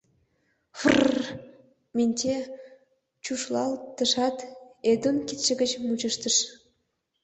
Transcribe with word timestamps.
“Фрр!..”— 0.79 1.19
Минтье 1.95 2.37
чушлалтышат, 3.23 4.37
Эдун 4.91 5.17
кидше 5.27 5.53
гыч 5.61 5.71
мучыштыш. 5.85 6.37